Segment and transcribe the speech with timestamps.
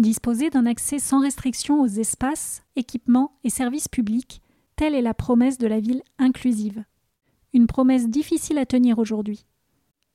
[0.00, 4.40] Disposer d'un accès sans restriction aux espaces, équipements et services publics,
[4.74, 6.86] telle est la promesse de la ville inclusive.
[7.52, 9.44] Une promesse difficile à tenir aujourd'hui.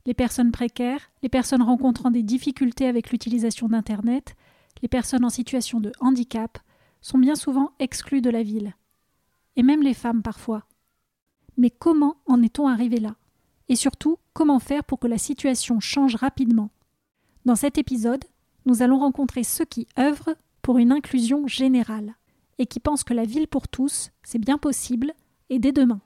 [0.07, 4.35] Les personnes précaires, les personnes rencontrant des difficultés avec l'utilisation d'Internet,
[4.81, 6.57] les personnes en situation de handicap
[7.02, 8.74] sont bien souvent exclues de la ville.
[9.56, 10.65] Et même les femmes parfois.
[11.57, 13.17] Mais comment en est-on arrivé là?
[13.70, 16.71] Et surtout, comment faire pour que la situation change rapidement?
[17.45, 18.25] Dans cet épisode,
[18.65, 22.15] nous allons rencontrer ceux qui œuvrent pour une inclusion générale
[22.57, 25.13] et qui pensent que la ville pour tous, c'est bien possible
[25.49, 26.01] et dès demain.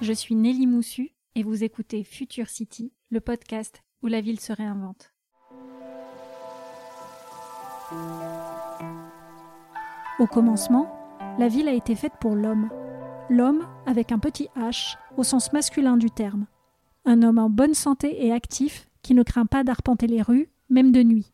[0.00, 4.52] Je suis Nelly Moussu et vous écoutez Future City, le podcast où la ville se
[4.52, 5.12] réinvente.
[10.18, 10.90] Au commencement,
[11.38, 12.70] la ville a été faite pour l'homme.
[13.28, 16.46] L'homme avec un petit H au sens masculin du terme.
[17.04, 20.92] Un homme en bonne santé et actif qui ne craint pas d'arpenter les rues, même
[20.92, 21.32] de nuit.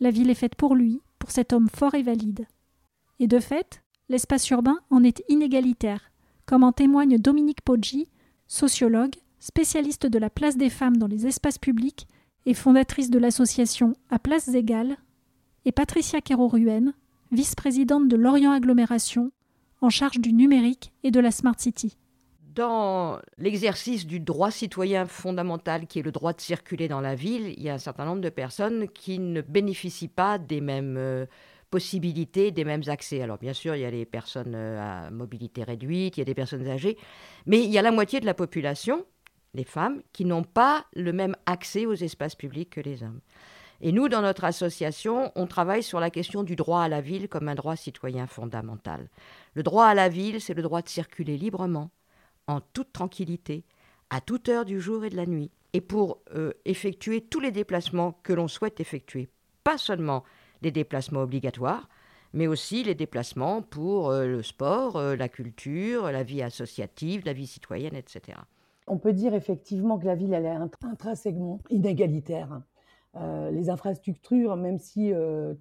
[0.00, 2.46] La ville est faite pour lui, pour cet homme fort et valide.
[3.18, 6.12] Et de fait, l'espace urbain en est inégalitaire,
[6.44, 8.08] comme en témoigne Dominique Poggi,
[8.46, 12.06] sociologue, spécialiste de la place des femmes dans les espaces publics
[12.46, 14.96] et fondatrice de l'association À Places Égales,
[15.64, 16.92] et Patricia Quero-Ruen,
[17.32, 19.32] vice-présidente de l'Orient Agglomération,
[19.80, 21.96] en charge du numérique et de la Smart City.
[22.56, 27.52] Dans l'exercice du droit citoyen fondamental qui est le droit de circuler dans la ville,
[27.54, 31.26] il y a un certain nombre de personnes qui ne bénéficient pas des mêmes euh,
[31.70, 33.20] possibilités, des mêmes accès.
[33.20, 36.24] Alors bien sûr, il y a les personnes euh, à mobilité réduite, il y a
[36.24, 36.96] des personnes âgées,
[37.44, 39.04] mais il y a la moitié de la population,
[39.52, 43.20] les femmes, qui n'ont pas le même accès aux espaces publics que les hommes.
[43.82, 47.28] Et nous, dans notre association, on travaille sur la question du droit à la ville
[47.28, 49.10] comme un droit citoyen fondamental.
[49.52, 51.90] Le droit à la ville, c'est le droit de circuler librement,
[52.46, 53.64] en toute tranquillité,
[54.10, 57.50] à toute heure du jour et de la nuit, et pour euh, effectuer tous les
[57.50, 59.28] déplacements que l'on souhaite effectuer.
[59.64, 60.24] Pas seulement
[60.62, 61.88] les déplacements obligatoires,
[62.32, 67.32] mais aussi les déplacements pour euh, le sport, euh, la culture, la vie associative, la
[67.32, 68.38] vie citoyenne, etc.
[68.86, 72.62] On peut dire effectivement que la ville elle est intrinsèquement inégalitaire.
[73.50, 75.10] Les infrastructures, même si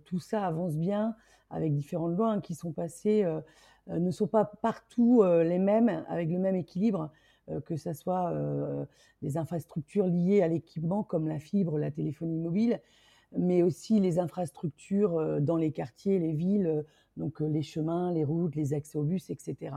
[0.03, 1.15] tout ça avance bien
[1.49, 3.25] avec différentes lois hein, qui sont passées,
[3.87, 7.11] ne sont pas partout les mêmes, avec le même équilibre,
[7.65, 8.33] que ce soit
[9.21, 12.79] les infrastructures liées à l'équipement comme la fibre, la téléphonie mobile,
[13.37, 16.83] mais aussi les infrastructures euh, dans les quartiers, les villes, euh,
[17.17, 19.75] donc euh, les chemins, les routes, les accès aux bus, etc.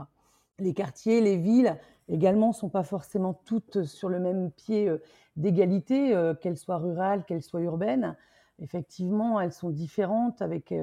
[0.59, 1.77] Les quartiers, les villes
[2.09, 4.91] également ne sont pas forcément toutes sur le même pied
[5.37, 8.17] d'égalité, qu'elles soient rurales, qu'elles soient urbaines.
[8.57, 10.41] Effectivement, elles sont différentes.
[10.41, 10.73] Avec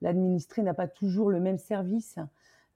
[0.00, 2.18] l'administré n'a pas toujours le même service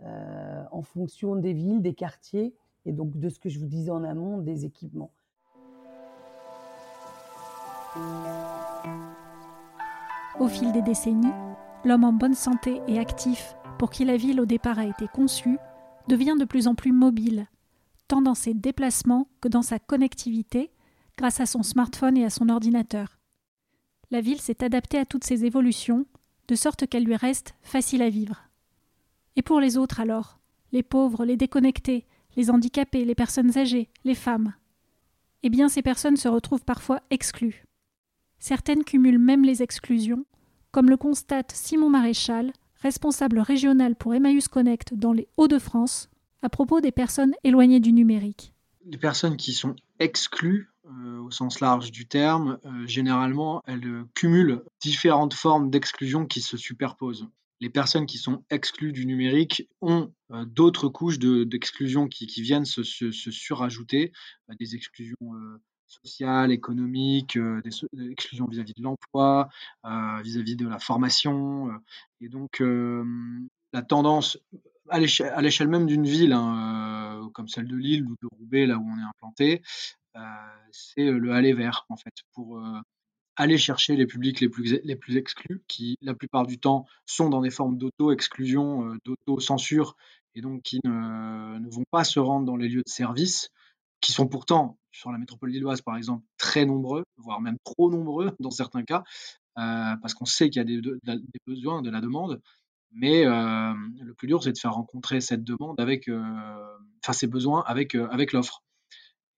[0.02, 2.54] en fonction des villes, des quartiers
[2.86, 5.12] et donc de ce que je vous disais en amont, des équipements.
[10.38, 11.32] Au fil des décennies,
[11.84, 15.58] l'homme en bonne santé et actif, pour qui la ville au départ a été conçue,
[16.08, 17.46] devient de plus en plus mobile,
[18.08, 20.70] tant dans ses déplacements que dans sa connectivité,
[21.16, 23.18] grâce à son smartphone et à son ordinateur.
[24.10, 26.06] La ville s'est adaptée à toutes ces évolutions,
[26.48, 28.49] de sorte qu'elle lui reste facile à vivre.
[29.36, 30.38] Et pour les autres alors,
[30.72, 34.54] les pauvres, les déconnectés, les handicapés, les personnes âgées, les femmes
[35.42, 37.64] Eh bien ces personnes se retrouvent parfois exclues.
[38.38, 40.24] Certaines cumulent même les exclusions,
[40.70, 46.08] comme le constate Simon Maréchal, responsable régional pour Emmaüs Connect dans les Hauts-de-France,
[46.42, 48.54] à propos des personnes éloignées du numérique.
[48.86, 54.62] Les personnes qui sont exclues, euh, au sens large du terme, euh, généralement, elles cumulent
[54.80, 57.28] différentes formes d'exclusion qui se superposent.
[57.60, 60.12] Les personnes qui sont exclues du numérique ont
[60.46, 64.12] d'autres couches d'exclusion qui, viennent se, surajouter,
[64.58, 65.16] des exclusions
[65.90, 69.48] sociales, économiques, euh, des, exclusions vis-à-vis de l'emploi,
[69.84, 71.68] euh, vis-à-vis de la formation.
[71.68, 71.78] Euh,
[72.20, 72.62] et donc,
[73.72, 74.38] la tendance
[74.88, 78.86] à l'échelle même d'une ville, hein, comme celle de Lille ou de Roubaix, là où
[78.86, 79.62] on est implanté,
[80.72, 82.60] c'est le aller vers, en fait, pour
[83.40, 87.30] aller chercher les publics les plus, les plus exclus, qui la plupart du temps sont
[87.30, 89.96] dans des formes d'auto-exclusion, d'auto-censure,
[90.34, 93.48] et donc qui ne, vont pas se rendre dans les lieux de service,
[94.02, 98.36] qui sont pourtant sur la métropole lilloise, par exemple, très nombreux, voire même trop nombreux
[98.40, 99.04] dans certains cas,
[99.58, 102.42] euh, parce qu'on sait qu'il y a des, besoins, de la demande.
[102.92, 103.72] Mais euh,
[104.02, 107.94] le plus dur, c'est de faire rencontrer cette demande avec, euh, enfin, ces besoins avec,
[107.94, 108.62] avec l'offre.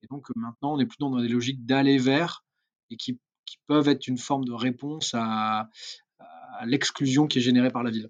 [0.01, 2.43] Et donc maintenant, on est plutôt dans des logiques d'aller vers
[2.89, 5.69] et qui, qui, peuvent être une forme de réponse à,
[6.65, 8.09] l'exclusion qui est générée par la ville.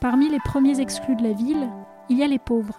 [0.00, 1.68] Parmi les premiers exclus de la ville,
[2.08, 2.78] il y a les pauvres.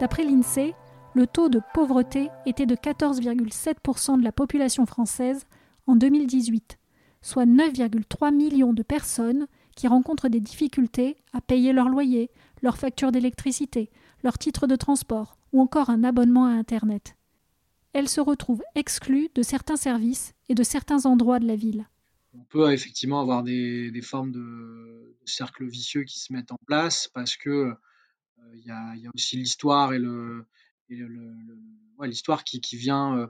[0.00, 0.74] D'après l'INSEE,
[1.14, 5.46] le taux de pauvreté était de 14,7% de la population française
[5.86, 6.78] en 2018,
[7.22, 9.46] soit 9,3 millions de personnes
[9.76, 12.30] qui rencontrent des difficultés à payer leur loyer,
[12.62, 13.90] leur facture d'électricité,
[14.22, 17.16] leur titre de transport ou encore un abonnement à Internet.
[17.92, 21.88] Elles se retrouvent exclues de certains services et de certains endroits de la ville.
[22.34, 27.36] On peut effectivement avoir des, formes de, cercles vicieux qui se mettent en place parce
[27.36, 27.74] que euh,
[28.54, 30.46] il y, a aussi l'histoire et le,
[32.04, 33.26] l'histoire qui, vient euh,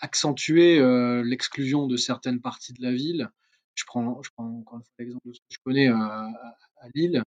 [0.00, 3.30] accentuer euh, l'exclusion de certaines parties de la ville.
[3.74, 7.22] Je prends, je prends encore l'exemple de ce que je connais euh, à, Lille.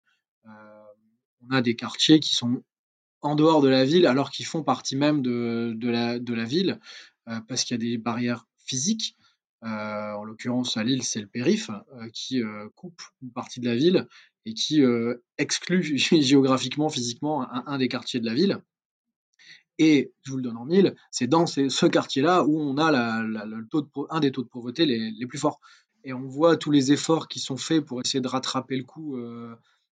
[1.43, 2.63] On a des quartiers qui sont
[3.21, 6.79] en dehors de la ville alors qu'ils font partie même de, la, de la ville
[7.47, 9.15] parce qu'il y a des barrières physiques.
[9.61, 11.69] en l'occurrence, à Lille, c'est le périph
[12.13, 12.41] qui
[12.75, 14.07] coupe une partie de la ville
[14.45, 14.81] et qui
[15.37, 18.57] exclut géographiquement, physiquement un, des quartiers de la ville.
[19.77, 24.19] Et je vous le donne en mille, c'est dans ce quartier-là où on a un
[24.19, 25.59] des taux de pauvreté les, plus forts.
[26.03, 29.17] Et on voit tous les efforts qui sont faits pour essayer de rattraper le coup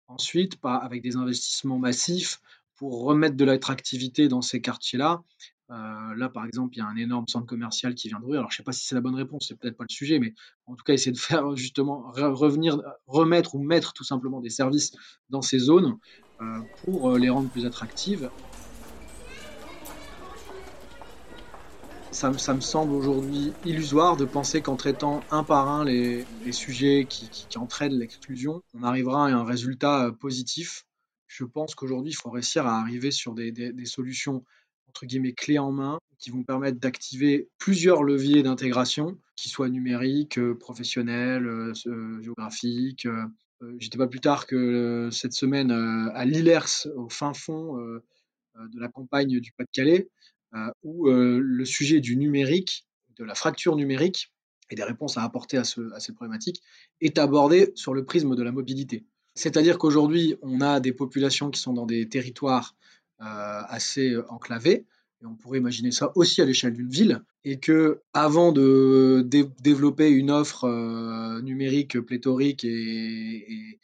[0.08, 2.40] ensuite, avec des investissements massifs
[2.76, 5.22] pour remettre de l'attractivité dans ces quartiers-là.
[5.68, 8.40] là, par exemple, il y a un énorme centre commercial qui vient d'ouvrir.
[8.40, 10.18] Alors, je ne sais pas si c'est la bonne réponse, c'est peut-être pas le sujet,
[10.18, 10.34] mais
[10.66, 14.92] en tout cas, essayer de faire justement revenir, remettre ou mettre tout simplement des services
[15.30, 15.98] dans ces zones
[16.82, 18.30] pour les rendre plus attractives.
[22.10, 27.28] Ça, me semble aujourd'hui illusoire de penser qu'en traitant un par un les, sujets qui,
[27.56, 30.84] entraînent l'exclusion, on arrivera à un résultat euh, positif.
[31.26, 34.44] Je pense qu'aujourd'hui, il faut réussir à arriver sur des, solutions
[34.88, 40.38] entre guillemets clés en main qui vont permettre d'activer plusieurs leviers d'intégration, qui soient numériques,
[40.38, 43.06] euh, professionnels, euh, géographiques.
[43.78, 49.40] J'étais pas plus tard que cette semaine à Lillers, au fin fond de la campagne
[49.40, 50.08] du Pas-de-Calais,
[50.82, 52.86] où euh, le sujet du numérique,
[53.16, 54.32] de la fracture numérique
[54.70, 56.62] et des réponses à apporter à, ce, à ces problématiques
[57.00, 59.04] est abordé sur le prisme de la mobilité.
[59.34, 62.76] C'est-à-dire qu'aujourd'hui, on a des populations qui sont dans des territoires
[63.20, 64.86] euh, assez enclavés,
[65.20, 69.26] et on pourrait imaginer ça aussi à l'échelle d'une ville, et que avant de
[69.60, 70.68] développer une offre
[71.40, 73.80] numérique pléthorique et,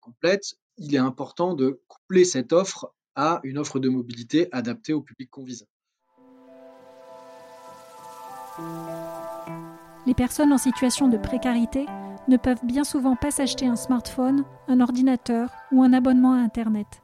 [0.00, 5.00] complète, il est important de coupler cette offre à une offre de mobilité adaptée au
[5.00, 5.66] public qu'on vise.
[10.06, 11.86] Les personnes en situation de précarité
[12.28, 17.02] ne peuvent bien souvent pas s'acheter un smartphone, un ordinateur ou un abonnement à Internet.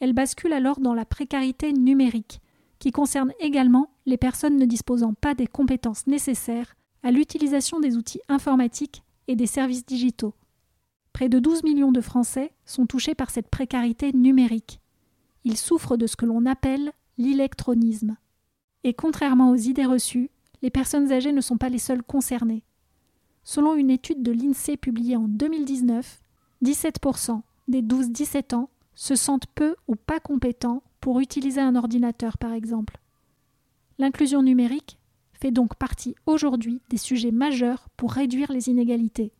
[0.00, 2.40] Elles basculent alors dans la précarité numérique,
[2.78, 8.20] qui concerne également les personnes ne disposant pas des compétences nécessaires à l'utilisation des outils
[8.28, 10.34] informatiques et des services digitaux.
[11.12, 14.80] Près de 12 millions de Français sont touchés par cette précarité numérique.
[15.44, 18.16] Ils souffrent de ce que l'on appelle l'électronisme.
[18.84, 20.30] Et contrairement aux idées reçues,
[20.66, 22.64] les personnes âgées ne sont pas les seules concernées.
[23.44, 26.24] Selon une étude de l'INSEE publiée en 2019,
[26.64, 32.52] 17% des 12-17 ans se sentent peu ou pas compétents pour utiliser un ordinateur, par
[32.52, 32.98] exemple.
[33.98, 34.98] L'inclusion numérique
[35.34, 39.30] fait donc partie aujourd'hui des sujets majeurs pour réduire les inégalités.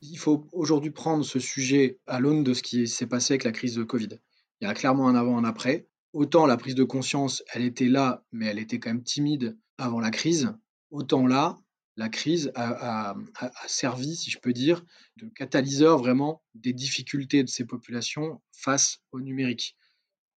[0.00, 3.52] Il faut aujourd'hui prendre ce sujet à l'aune de ce qui s'est passé avec la
[3.52, 4.18] crise de Covid.
[4.60, 5.86] Il y a clairement un avant, un après.
[6.12, 10.00] Autant la prise de conscience, elle était là, mais elle était quand même timide avant
[10.00, 10.52] la crise.
[10.92, 11.58] Autant là,
[11.96, 13.14] la crise a,
[13.66, 14.84] servi, si je peux dire,
[15.16, 19.74] de catalyseur vraiment des difficultés de ces populations face au numérique.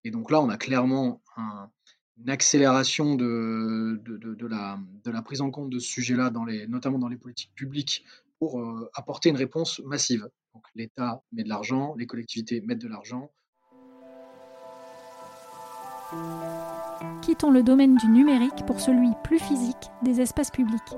[0.05, 1.21] Et donc là, on a clairement
[2.17, 6.31] une accélération de, de, la, de, la, prise en compte de ce sujet-là,
[6.69, 8.05] notamment dans les politiques publiques,
[8.39, 10.29] pour euh, apporter une réponse massive.
[10.53, 13.29] Donc l'État met de l'argent, les collectivités mettent de l'argent,
[17.21, 20.95] Quittons le domaine du numérique pour celui plus physique des espaces publics.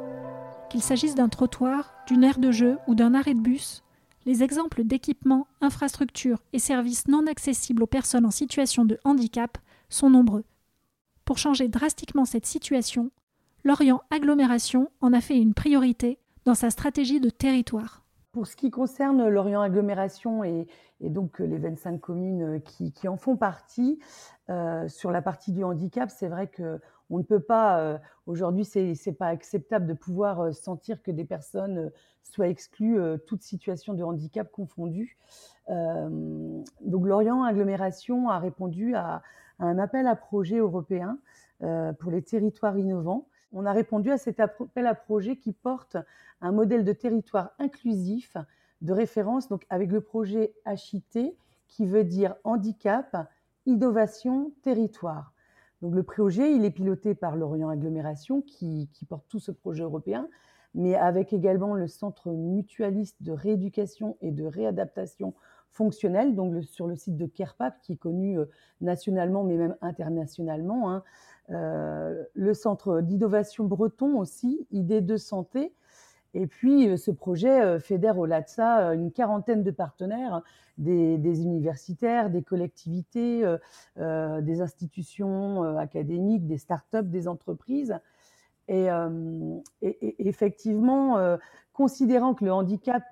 [0.70, 3.84] Qu'il s'agisse d'un trottoir, d'une aire de jeu ou d'un arrêt de bus,
[4.26, 9.58] les exemples d'équipements, infrastructures et services non accessibles aux personnes en situation de handicap
[9.90, 10.44] sont nombreux.
[11.24, 13.12] Pour changer drastiquement cette situation,
[13.64, 18.04] l'Orient Agglomération en a fait une priorité dans sa stratégie de territoire.
[18.38, 20.68] Pour ce qui concerne l'Orient Agglomération et,
[21.02, 23.98] donc les 25 communes qui, en font partie,
[24.52, 26.80] euh, sur la partie du handicap, c'est vrai que
[27.10, 31.26] on ne peut pas euh, aujourd'hui, c'est pas acceptable de pouvoir euh, sentir que des
[31.26, 31.90] personnes
[32.22, 35.18] soient exclues, toute situation de handicap confondue.
[35.68, 39.24] donc l'Orient Agglomération a répondu à,
[39.58, 41.18] un appel à projet européen
[41.60, 43.26] pour les territoires innovants
[43.58, 45.98] on a répondu à cet appel à projet qui porte
[46.42, 48.38] un modèle de territoire inclusif
[48.82, 51.36] de référence, donc avec le projet HIT
[51.68, 53.28] qui veut dire handicap,
[53.66, 55.34] innovation, territoire.
[55.82, 60.28] Donc le projet, il est piloté par l'Orient Agglomération qui, porte tout ce projet européen,
[60.76, 65.34] mais avec également le Centre mutualiste de rééducation et de réadaptation
[65.72, 68.46] fonctionnelle, donc sur le site de Kerpap, qui est connu euh,
[68.82, 70.92] nationalement, mais même internationalement.
[70.92, 71.04] Hein.
[71.50, 75.74] Euh, le Centre d'innovation breton aussi, Idée de santé,
[76.34, 80.44] et puis, euh, ce projet euh, fédère au-delà de ça une quarantaine de partenaires,
[80.78, 83.44] des, universitaires, des collectivités,
[83.98, 87.98] euh, des institutions académiques, des startups, des entreprises.
[88.68, 88.90] Et,
[90.20, 91.38] effectivement,
[91.72, 93.04] considérant que le handicap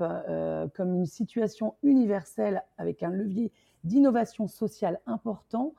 [0.75, 3.53] comme une situation universelle avec un levier
[3.85, 5.73] d'innovation sociale important,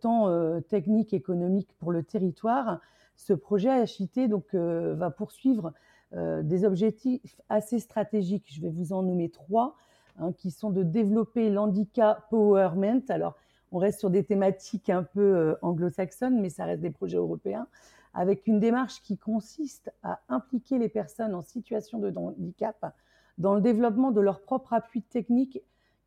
[0.00, 2.80] tant technique, économique pour le territoire,
[3.16, 5.72] ce projet HIT donc, va poursuivre
[6.16, 8.48] euh, des objectifs assez stratégiques.
[8.52, 9.76] Je vais vous en nommer trois,
[10.18, 13.02] hein, qui sont de développer l'handicap powerment.
[13.10, 13.36] Alors,
[13.70, 17.68] on reste sur des thématiques un peu euh, anglo-saxonnes, mais ça reste des projets européens,
[18.12, 22.92] avec une démarche qui consiste à impliquer les personnes en situation de handicap
[23.38, 25.62] dans le développement de leur propre appui technique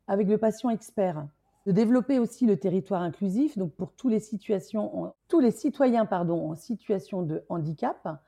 [0.06, 1.26] avec le patient expert
[1.66, 6.50] de développer aussi le territoire inclusif, donc pour tous les, situations, tous les citoyens pardon,
[6.50, 8.20] en situation de handicap,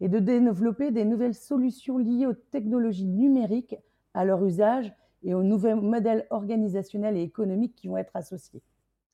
[0.00, 3.76] et de développer des nouvelles solutions liées aux technologies numériques,
[4.14, 8.62] à leur usage et aux nouveaux modèles organisationnels et économiques qui vont être associés.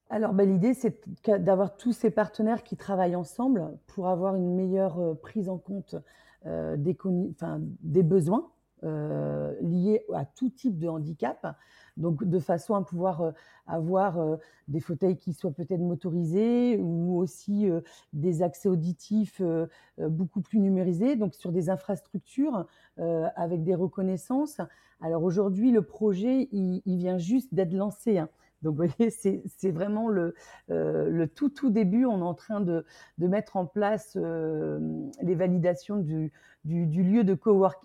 [0.09, 5.01] Alors ben, l'idée, c'est d'avoir tous ces partenaires qui travaillent ensemble pour avoir une meilleure
[5.01, 5.97] euh, prise en compte
[6.47, 6.97] euh, des,
[7.81, 8.49] des, besoins
[8.87, 11.57] euh, liés à tout type de handicap,
[11.97, 13.33] donc de façon à pouvoir euh,
[13.67, 14.37] avoir euh,
[14.69, 17.69] des fauteuils qui soient peut-être motorisés ou aussi
[18.13, 19.43] des accès auditifs
[19.99, 22.67] beaucoup plus numérisés, donc sur des infrastructures
[22.97, 24.61] avec des reconnaissances.
[25.01, 28.19] Alors aujourd'hui, le projet, il, vient juste d'être lancé.
[28.19, 28.29] Hein.
[28.63, 30.35] Donc, vous voyez, c'est vraiment le,
[31.35, 32.07] tout, tout début.
[32.07, 32.85] On est en train de,
[33.19, 36.33] mettre en place les validations du,
[36.65, 37.83] lieu de Cowork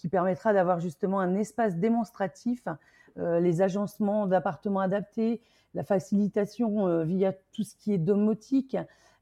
[0.00, 2.66] qui permettra d'avoir justement un espace démonstratif
[3.18, 5.42] euh, les agencements d'appartements adaptés,
[5.74, 8.78] la facilitation euh, via tout ce qui est domotique,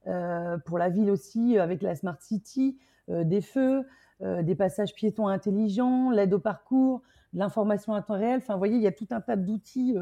[0.06, 3.86] euh, pour la ville aussi avec la Smart City, des feux,
[4.20, 7.00] des passages piétons intelligents, l'aide au parcours,
[7.32, 8.40] l'information à temps réel.
[8.42, 9.96] Enfin, vous voyez, il y a tout un tas d'outils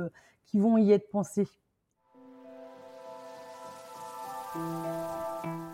[0.44, 1.46] qui vont y être pensés.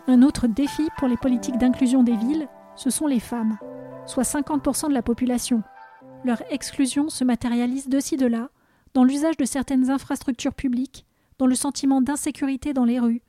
[0.07, 3.57] Un autre défi pour les politiques d'inclusion des villes, ce sont les femmes,
[4.05, 5.63] soit 50% de la population,
[6.23, 8.49] leur exclusion se matérialise de ci de là,
[8.93, 11.05] dans l'usage de certaines infrastructures publiques,
[11.37, 13.21] dans le sentiment d'insécurité dans les rues,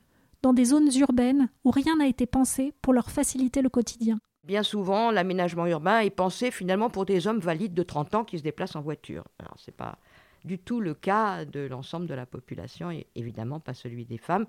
[0.43, 4.19] dans des zones urbaines où rien n'a été pensé pour leur faciliter le quotidien.
[4.45, 8.39] Bien souvent, l'aménagement urbain est pensé finalement pour des hommes valides de 30 ans qui
[8.39, 9.25] se déplacent en voiture.
[9.57, 9.99] Ce n'est pas
[10.45, 14.45] du tout le cas de l'ensemble de la population, et évidemment pas celui des femmes,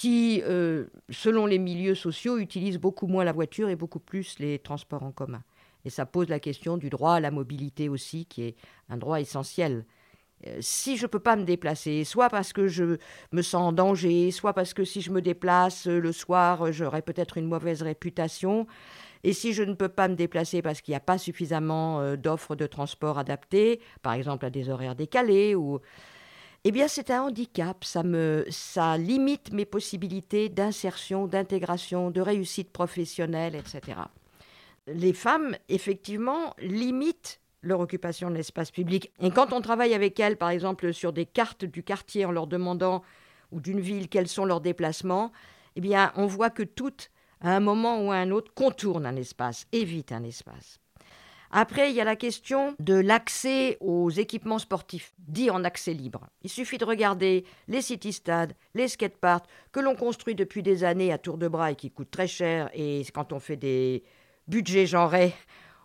[0.00, 4.58] qui, euh, selon les milieux sociaux, utilisent beaucoup moins la voiture et beaucoup plus les
[4.58, 5.42] transports en commun.
[5.84, 8.56] Et ça pose la question du droit à la mobilité aussi, qui est
[8.88, 9.84] un droit essentiel.
[10.46, 12.96] Euh, si je ne peux pas me déplacer, soit parce que je
[13.32, 17.02] me sens en danger, soit parce que si je me déplace euh, le soir, j'aurai
[17.02, 18.66] peut-être une mauvaise réputation,
[19.22, 22.56] et si je ne peux pas me déplacer parce qu'il n'y a pas suffisamment d'offres
[22.56, 25.78] de transport adaptées, par exemple à des horaires décalés, ou...
[26.64, 34.02] eh bien c'est un handicap, ça, limite mes possibilités d'insertion, d'intégration, de réussite professionnelle, etc
[34.86, 39.12] les femmes, effectivement, limitent leur occupation de l'espace public.
[39.20, 42.46] Et quand on travaille avec elles, par exemple, sur des cartes du quartier en leur
[42.46, 43.02] demandant,
[43.52, 45.32] ou d'une ville, quels sont leurs déplacements,
[45.76, 49.16] eh bien, on voit que toutes, à un moment ou à un autre, contournent un
[49.16, 50.80] espace, évitent un espace.
[51.50, 56.28] Après, il y a la question de l'accès aux équipements sportifs, dit en accès libre.
[56.42, 61.18] Il suffit de regarder les city-stades, les skateparks, que l'on construit depuis des années à
[61.18, 62.70] tour de bras et qui coûtent très cher.
[62.72, 64.04] Et quand on fait des,
[64.50, 65.32] budget genré,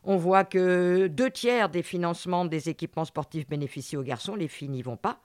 [0.04, 4.70] on voit que deux tiers des financements des équipements sportifs bénéficient aux garçons, les filles
[4.70, 5.22] n'y vont pas.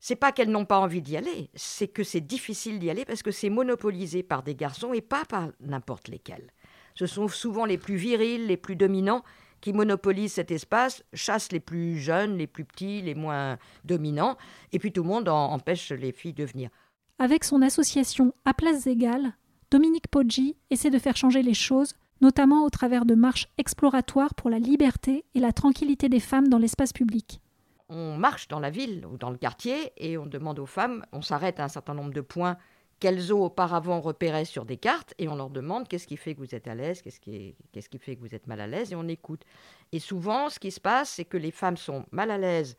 [0.00, 3.22] C'est pas qu'elles n'ont pas envie d'y aller, c'est que c'est difficile d'y aller parce
[3.22, 6.52] que c'est monopolisé par des garçons et pas par n'importe lesquels.
[6.94, 9.24] Ce sont souvent les plus virils, les plus dominants
[9.60, 14.36] qui monopolisent cet espace, chassent les plus jeunes, les plus petits, les moins dominants,
[14.72, 16.70] et puis tout le monde empêche les filles de venir.
[17.18, 19.34] Avec son association À Places Égales,
[19.70, 24.50] Dominique Poggi essaie de faire changer les choses notamment au travers de marches exploratoires pour
[24.50, 27.40] la liberté et la tranquillité des femmes dans l'espace public.
[27.88, 31.22] On marche dans la ville ou dans le quartier et on demande aux femmes, on
[31.22, 32.56] s'arrête à un certain nombre de points
[33.00, 36.40] qu'elles ont auparavant repérés sur des cartes et on leur demande qu'est-ce qui fait que
[36.40, 38.92] vous êtes à l'aise, qu'est-ce qui, qu'est-ce qui fait que vous êtes mal à l'aise
[38.92, 39.44] et on écoute.
[39.92, 42.76] Et souvent, ce qui se passe, c'est que les femmes sont mal à l'aise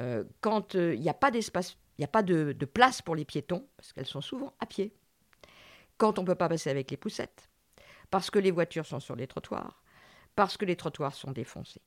[0.00, 3.02] euh, quand euh, il n'y a pas d'espace Il n'y a pas de, de place
[3.02, 4.94] pour les piétons, parce qu'elles sont souvent à pied.
[5.96, 7.48] Quand on ne peut pas passer avec les poussettes,
[8.10, 9.82] parce que les voitures sont sur les trottoirs,
[10.36, 11.82] parce que les trottoirs sont défoncés.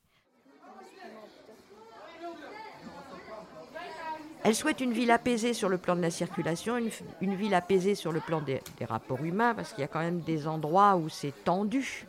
[4.44, 6.76] Elle souhaite une ville apaisée sur le plan de la circulation,
[7.20, 10.20] une, ville apaisée sur le plan des, rapports humains, parce qu'il y a quand même
[10.20, 12.06] des endroits où c'est tendu.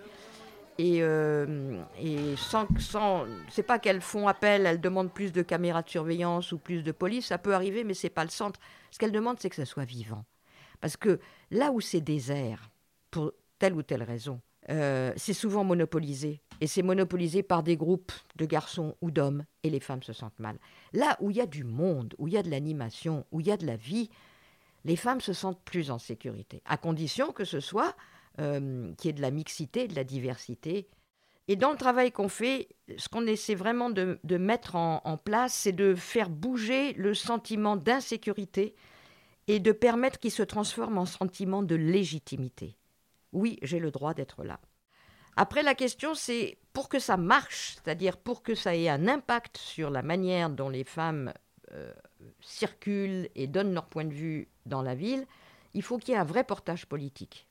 [0.80, 5.84] Et, euh, et sans, sans c'est pas qu'elles font appel, elles demandent plus de caméras
[5.84, 8.60] de surveillance ou plus de police, ça peut arriver, mais c'est pas le centre.
[8.90, 10.26] Ce qu'elles demandent, c'est que ça soit vivant.
[10.82, 11.20] Parce que
[11.52, 12.72] là où c'est désert,
[13.12, 16.42] pour telle ou telle raison, euh, c'est souvent monopolisé.
[16.62, 20.40] Et c'est monopolisé par des groupes de garçons ou d'hommes, et les femmes se sentent
[20.40, 20.58] mal.
[20.94, 23.48] Là où il y a du monde, où il y a de l'animation, où il
[23.48, 24.10] y a de la vie,
[24.86, 27.96] les femmes se sentent plus en sécurité, à condition que ce soit
[28.40, 30.88] euh, qu'il y ait de la mixité, de la diversité.
[31.48, 35.74] Et dans le travail qu'on fait, ce qu'on essaie vraiment de, mettre en place, c'est
[35.74, 38.76] de faire bouger le sentiment d'insécurité
[39.48, 42.78] et de permettre qu'il se transforme en sentiment de légitimité
[43.34, 44.60] oui, j'ai le droit d'être là.
[45.36, 49.58] Après, la question, c'est pour que ça marche, c'est-à-dire pour que ça ait un impact
[49.58, 51.34] sur la manière dont les femmes
[51.72, 51.92] euh,
[52.42, 55.26] circulent et donnent leur point de vue dans la ville,
[55.74, 57.48] il faut qu'il y ait un vrai portage politique.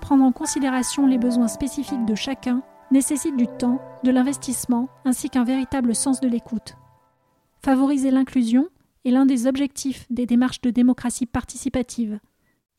[0.00, 5.44] Prendre en considération les besoins spécifiques de chacun nécessite du temps, de l'investissement ainsi qu'un
[5.44, 6.74] véritable sens de l'écoute.
[7.62, 8.68] Favoriser l'inclusion,
[9.04, 12.20] est l'un des objectifs des démarches de démocratie participative.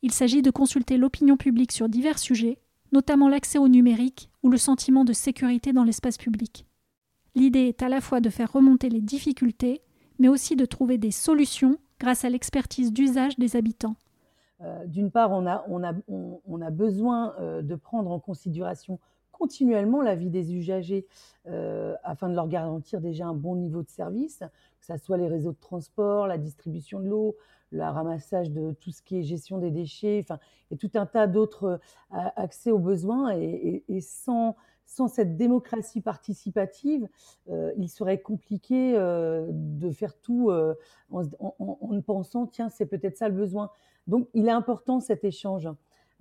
[0.03, 2.57] Il s'agit de consulter l'opinion publique sur divers sujets,
[2.91, 6.65] notamment l'accès au numérique ou le sentiment de sécurité dans l'espace public.
[7.35, 9.81] L'idée est à la fois de faire remonter les difficultés,
[10.19, 13.95] mais aussi de trouver des solutions grâce à l'expertise d'usage des habitants.
[14.61, 18.99] Euh, d'une part, on a, besoin euh, de prendre en considération
[19.31, 21.07] continuellement la vie des usagers
[21.47, 24.43] euh, afin de leur garantir déjà un bon niveau de service,
[24.79, 27.35] que ce soit les réseaux de transport, la distribution de l'eau,
[27.71, 30.39] le ramassage de tout ce qui est gestion des déchets, enfin,
[30.71, 31.79] et tout un tas d'autres
[32.13, 33.31] euh, accès aux besoins.
[33.35, 34.55] Et, sans,
[34.85, 37.07] sans cette démocratie participative,
[37.49, 40.51] euh, il serait compliqué de faire tout
[41.11, 43.69] en, en, pensant, tiens, c'est peut-être ça le besoin.
[44.07, 45.69] Donc, il est important cet échange.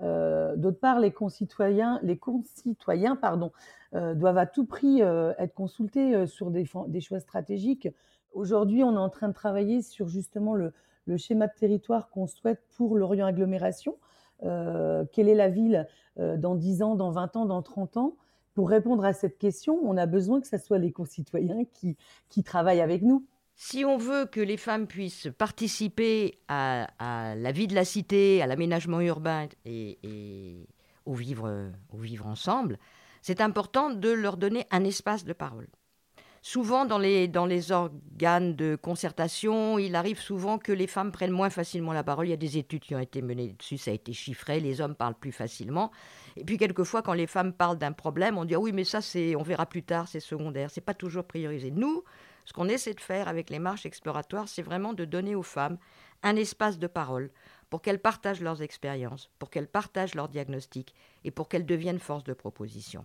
[0.03, 3.53] Euh, d'autre part, les concitoyens, les concitoyens pardon,
[3.95, 7.89] euh, doivent à tout prix euh, être consultés sur des, choix stratégiques.
[8.33, 10.73] Aujourd'hui, on est en train de travailler sur justement le,
[11.17, 13.97] schéma de territoire qu'on souhaite pour l'Orient Agglomération.
[14.41, 15.87] quelle est la ville
[16.17, 18.17] dans 10 ans, dans 20 ans, dans 30 ans?
[18.55, 22.81] Pour répondre à cette question, on a besoin que ce soit les concitoyens qui travaillent
[22.81, 23.27] avec nous.
[23.63, 26.87] Si on veut que les femmes puissent participer à,
[27.37, 30.67] la vie de la cité, à l'aménagement urbain et,
[31.05, 32.79] au, vivre, au vivre ensemble,
[33.21, 35.69] c'est important de leur donner un espace de parole.
[36.43, 41.33] Souvent, dans les, dans les organes de concertation, il arrive souvent que les femmes prennent
[41.33, 42.29] moins facilement la parole.
[42.29, 44.81] Il y a des études qui ont été menées dessus, ça a été chiffré, les
[44.81, 45.91] hommes parlent plus facilement.
[46.37, 49.03] Et puis, quelquefois, quand les femmes parlent d'un problème, on dit ah oui, mais ça,
[49.03, 51.71] c'est, on verra plus tard, c'est secondaire, c'est pas toujours priorisé.
[51.71, 52.05] Nous,
[52.47, 55.77] ce qu'on essaie de faire avec les marches exploratoires, c'est vraiment de donner aux femmes
[56.23, 57.31] un espace de parole
[57.69, 62.25] pour qu'elles partagent leurs expériences, pour qu'elles partagent leurs diagnostics et pour qu'elles deviennent force
[62.25, 63.05] de proposition.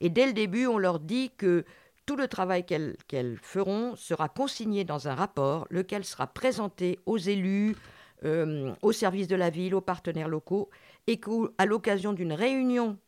[0.00, 1.64] Et dès le début, on leur dit que
[2.10, 7.76] tout le travail qu'elles feront sera consigné dans un rapport, lequel sera présenté aux élus,
[8.24, 10.70] euh, aux services de la ville, aux partenaires locaux,
[11.06, 12.98] et qu'à l'occasion d'une réunion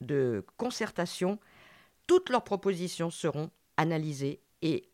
[0.00, 1.38] de concertation,
[2.08, 4.88] toutes leurs propositions seront analysées et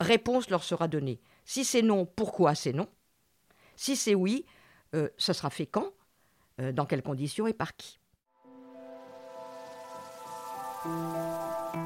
[0.00, 1.20] réponse leur sera donnée.
[1.44, 2.88] Si c'est non, pourquoi c'est non?
[3.76, 4.46] Si c'est oui,
[4.96, 5.92] euh, ça sera fait quand?
[6.60, 8.00] Euh, Dans quelles conditions et par qui?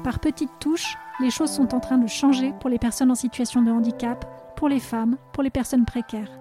[0.03, 3.61] Par petites touches, les choses sont en train de changer pour les personnes en situation
[3.61, 4.25] de handicap,
[4.55, 6.31] pour les femmes, pour les personnes précaires.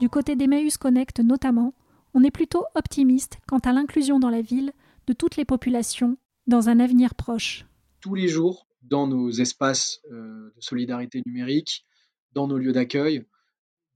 [0.00, 1.74] Du côté d'Emmaüs Connect notamment,
[2.14, 4.72] on est plutôt optimiste quant à l'inclusion dans la ville
[5.06, 7.66] de toutes les populations dans un avenir proche.
[8.00, 11.84] Tous les jours, dans nos espaces euh, de solidarité numérique,
[12.32, 13.26] dans nos lieux d'accueil,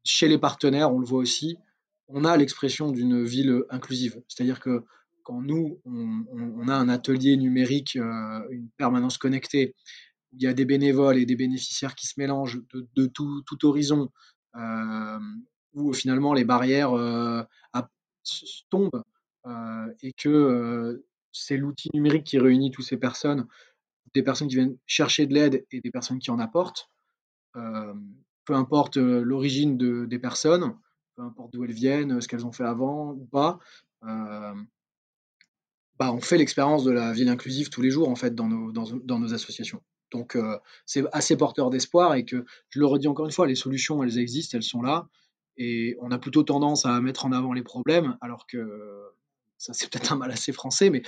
[0.05, 1.57] chez les partenaires, on le voit aussi,
[2.09, 4.23] on a l'expression d'une ville inclusive.
[4.29, 4.85] C'est-à-dire que
[5.23, 9.75] quand nous, on, a un atelier numérique, euh, une permanence connectée,
[10.33, 14.11] où il y a des bénévoles et des bénéficiaires qui se mélangent de, tout, horizon,
[14.57, 15.19] euh,
[15.75, 16.93] où finalement les barrières
[18.71, 19.03] tombent
[20.03, 23.47] et que c'est l'outil numérique qui réunit toutes ces personnes
[24.15, 26.89] des personnes qui viennent chercher de l'aide et des personnes qui en apportent.
[27.57, 27.95] Euh,
[28.45, 30.77] peu importe euh, l'origine de, des personnes,
[31.17, 33.59] peu importe d'où elles viennent, ce qu'elles ont fait avant ou pas,
[34.05, 34.55] euh,
[36.03, 39.35] bah, on fait l'expérience de la ville inclusive tous les jours en fait dans nos,
[39.35, 39.81] associations.
[40.11, 40.37] Donc
[40.85, 44.19] c'est assez porteur d'espoir et que, je le redis encore une fois, les solutions, elles
[44.19, 45.07] existent, elles sont là.
[45.59, 49.01] Et on a plutôt tendance à mettre en avant les problèmes, alors que
[49.59, 51.03] ça c'est peut-être un mal assez français, mais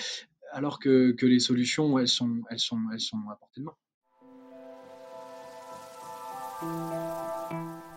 [0.52, 3.74] alors que, que les solutions, elles sont, elles, sont, elles sont à portée de main.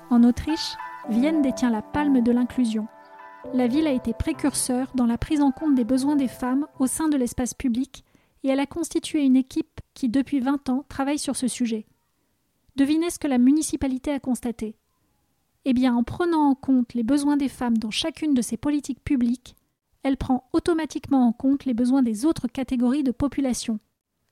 [0.10, 0.74] En Autriche,
[1.10, 2.88] Vienne détient la palme de l'inclusion.
[3.54, 6.88] La ville a été précurseur dans la prise en compte des besoins des femmes au
[6.88, 8.04] sein de l'espace public
[8.44, 11.86] et elle a constitué une équipe qui, depuis 20 ans, travaille sur ce sujet.
[12.76, 14.76] Devinez ce que la municipalité a constaté.
[15.66, 19.04] Eh bien, en prenant en compte les besoins des femmes dans chacune de ses politiques
[19.04, 19.56] publiques,
[20.04, 23.80] elle prend automatiquement en compte les besoins des autres catégories de population.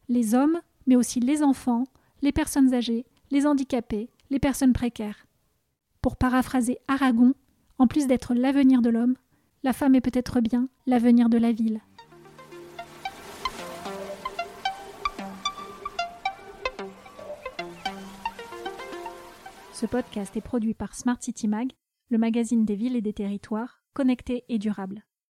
[0.08, 1.86] Les hommes, mais aussi les enfants,
[2.22, 5.26] les personnes âgées, les handicapés, les personnes précaires.
[6.02, 7.34] Pour paraphraser Aragon,
[7.78, 9.16] en plus d'être l'avenir de l'homme,
[9.64, 11.82] la femme est peut-être bien l'avenir de la ville.
[19.74, 21.72] Ce podcast est produit par Smart City Mag,
[22.10, 25.04] le magazine des villes et des territoires, connectés et durables.